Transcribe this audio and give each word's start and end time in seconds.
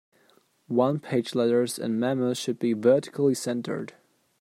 One-page 0.65 1.35
letters 1.35 1.77
and 1.77 1.99
memos 1.99 2.39
should 2.39 2.57
be 2.57 2.73
vertically 2.73 3.35
centered. 3.35 3.93